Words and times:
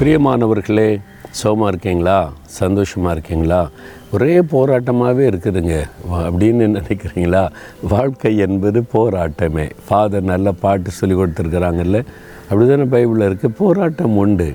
பிரியமானவர்களே 0.00 1.00
சோமா 1.42 1.66
இருக்கீங்களா? 1.66 2.32
சந்தோஷமாக 2.44 3.12
இருக்கீங்களா? 3.12 3.70
ஒரே 4.12 4.40
போராட்டமாகவே 4.40 5.24
இருக்குதுங்க. 5.28 5.82
அப்படின்னு 6.10 6.80
நினைக்கிறீங்களா? 6.80 7.48
வாழ்க்கை 7.88 8.36
என்பது 8.36 8.84
போராட்டமே. 8.92 9.70
ஃபாதர் 9.88 10.22
நல்ல 10.22 10.52
பாட்டு 10.52 10.90
சொல்லி 10.90 11.14
கொடுத்துருக்குறாங்கல்ல. 11.14 12.04
அப்படி 12.42 12.68
தானே 12.68 12.82
பைபிளில் 12.82 13.28
இருக்குது 13.28 13.46
போராட்டம் 13.46 14.16
உண்டு. 14.16 14.54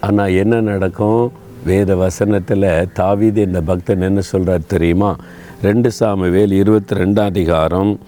ஆனால் 0.00 0.34
என்ன 0.34 0.60
நடக்கும்? 0.60 1.32
வேத 1.64 1.96
வசனத்தில் 1.96 2.88
தாவீது 2.92 3.42
இந்த 3.42 3.60
பக்தன் 3.60 4.00
என்ன 4.00 4.20
சொல்கிறார் 4.20 4.66
தெரியுமா? 4.66 5.16
ரெண்டு 5.62 5.90
சாமுவேல் 5.90 6.52
இருபத்தி 6.52 6.96
ரெண்டாம் 6.96 7.24
அதிகாரம் 7.24 7.98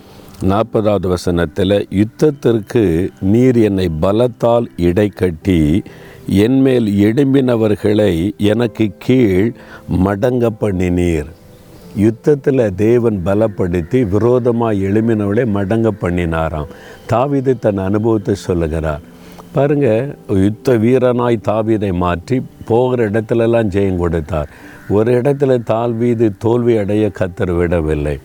நாற்பதாவது 0.41 1.09
வசனத்தில் 1.09 1.89
யுத்தத்திற்கு 1.91 3.09
நீர் 3.21 3.57
என்னை 3.57 3.91
பலத்தால் 4.03 4.67
இடை 4.77 5.09
கட்டி 5.09 5.83
என்மேல் 6.27 6.87
எழும்பினவர்களை 6.87 8.35
எனக்கு 8.39 8.91
கீழ் 8.99 9.53
மடங்க 10.05 10.51
பண்ணினீர் 10.61 11.31
யுத்தத்தில் 11.97 12.75
தேவன் 12.75 13.23
பலப்படுத்தி 13.25 14.09
விரோதமாக 14.09 14.75
எழும்பினவளை 14.75 15.45
மடங்க 15.55 15.91
பண்ணினாராம் 16.01 16.71
தாவிதை 17.13 17.59
தன் 17.59 17.77
அனுபவத்தை 17.77 18.35
சொல்லுகிறார். 18.35 19.01
பாருங்க 19.53 20.17
யுத்த 20.29 20.77
வீரனாய் 20.77 21.45
தாவீதை 21.49 21.93
மாற்றி 21.93 22.43
போகிற 22.65 23.11
இடத்துலலாம் 23.11 23.73
ஜெயம் 23.75 23.97
கொடுத்தார். 23.97 24.49
ஒரு 24.89 25.21
இடத்துல 25.21 25.59
தாழ்வீது 25.67 26.33
தோல்வி 26.39 26.77
அடைய 26.77 27.11
கத்தர் 27.19 27.57
விடவில்லை. 27.57 28.19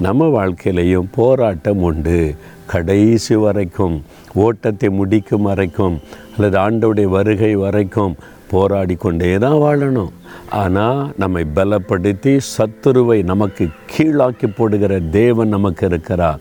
நம்ம 0.00 0.26
வாழ்க்கையிலையும் 0.26 1.08
போராட்டம் 1.10 1.82
உண்டு. 1.82 2.34
கடைசி 2.66 3.34
வரைக்கும் 3.34 4.02
ஓட்டத்தை 4.34 4.88
முடிக்கும் 4.88 5.42
வரைக்கும் 5.42 6.00
அல்லது 6.34 6.58
ஆண்டவுடைய 6.58 7.04
வருகை 7.04 7.54
வரைக்கும் 7.54 8.14
போராடி 8.50 8.94
கொண்டே 8.94 9.38
தான் 9.38 9.52
வாழணும். 9.52 10.10
ஆனால் 10.50 11.12
நம்மை 11.16 11.44
பலப்படுத்தி 11.54 12.40
சத்துருவை 12.56 13.24
நமக்கு 13.24 13.68
கீழாக்கி 13.92 14.48
போடுகிற 14.56 15.00
தேவன் 15.00 15.48
நமக்கு 15.48 15.86
இருக்கிறார். 15.86 16.40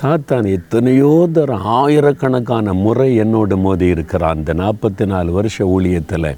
சாத்தான் 0.00 0.46
எத்தனையோ 0.52 1.28
தரம் 1.32 1.64
ஆயிரக்கணக்கான 1.64 2.72
முறை 2.72 3.16
என்னோடு 3.16 3.56
மோதி 3.56 3.86
இருக்கிறான். 3.86 4.36
அந்த 4.36 4.54
நாற்பத்தி 4.54 5.06
நாலு 5.06 5.32
வருஷ 5.32 5.64
ஊழியத்தில் 5.64 6.36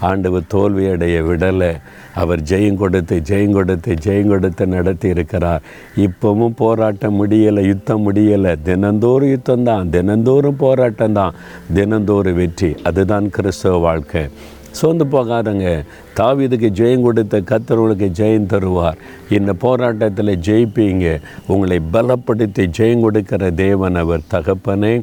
ஆண்டவர் 0.00 0.42
தோல்வி 0.48 0.88
அடைய 0.88 1.22
விடலை. 1.22 1.80
அவர் 2.14 2.40
ஜெயம் 2.40 2.76
கொடுத்து 2.76 3.22
ஜெயம் 3.28 3.52
கொடுத்து 3.52 3.94
ஜெயம் 4.04 4.28
கொடுத்து 4.28 4.66
நடத்தி 4.66 5.08
இருக்கிறார் 5.08 5.62
இப்போவும் 5.96 6.56
போராட்டம் 6.56 7.24
முடியலை 7.24 7.66
யுத்தம் 7.66 8.12
முடியலை. 8.12 8.56
தினந்தோறும் 8.62 9.28
யுத்தம் 9.28 9.62
தான் 9.62 9.90
தினந்தோறும் 9.90 10.56
போராட்டம் 10.56 11.12
தான். 11.12 11.34
தினந்தோறும் 11.74 12.34
வெற்றி. 12.34 12.74
அதுதான் 12.82 13.30
கிறிஸ்தவ 13.30 13.76
வாழ்க்கை. 13.76 14.28
சோர்ந்து 14.70 15.04
போகாதங்க. 15.04 15.84
தாவிதுக்கு 16.16 16.68
ஜெயம் 16.70 17.02
கொடுத்த 17.02 17.40
கத்தர்களுக்கு 17.40 18.08
ஜெயம் 18.18 18.46
தருவார். 18.46 18.96
இந்த 19.30 19.52
போராட்டத்தில் 19.52 20.38
ஜெயிப்பீங்க. 20.38 21.20
உங்களை 21.46 21.80
பலப்படுத்தி 21.92 22.66
ஜெயம் 22.78 23.00
கொடுக்கிற 23.00 23.50
தேவன் 23.50 23.94
அவர் 23.94 24.20
தகப்பனே. 24.30 25.02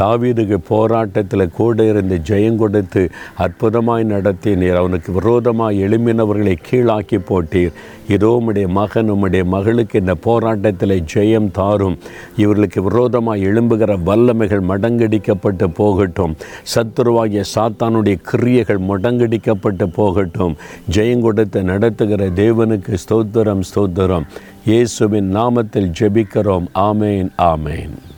தாவீதுக்கு 0.00 0.58
போராட்டத்தில் 0.72 1.54
கூட 1.58 1.84
இருந்து 1.84 2.16
ஜெயம் 2.28 2.56
கொடுத்து 2.56 3.02
அற்புதமாய் 3.44 4.04
நடத்தினீர். 4.12 4.78
அவனுக்கு 4.82 5.12
விரோதமாக 5.12 5.72
எழும்பினவர்களை 5.72 6.54
கீழாக்கி 6.68 7.18
போட்டீர். 7.30 7.72
இதோ 8.08 8.28
உம்முடைய 8.38 8.68
மகன் 8.68 9.10
உம்முடைய 9.10 9.44
மகளுக்கு 9.44 9.98
இந்த 10.00 10.14
போராட்டத்தில் 10.14 10.96
ஜெயம் 11.14 11.50
தாரும். 11.50 11.98
இவர்களுக்கு 12.36 12.82
விரோதமாக 12.82 13.44
எழும்புகிற 13.48 13.96
வல்லமைகள் 14.08 14.64
மடங்கடிக்கப்பட்டு 14.70 15.68
போகட்டும். 15.80 16.36
சத்துருவாகிய 16.74 17.44
சாத்தானுடைய 17.54 18.18
கிரியைகள் 18.30 18.80
முடங்கடிக்கப்பட்டு 18.90 19.86
போகட்டும். 19.98 20.56
ஜெயம் 20.96 21.20
கொடுத்து 21.20 21.62
நடத்துகிற 21.62 22.30
தேவனுக்கு 22.42 22.94
ஸ்தோத்திரம் 23.04 23.66
ஸ்தோத்திரம். 23.72 24.26
இயேசுவின் 24.70 25.30
நாமத்தில் 25.36 25.92
ஜெபிக்கிறோம். 26.00 26.66
ஆமேன் 26.88 27.30
ஆமேன். 27.52 28.11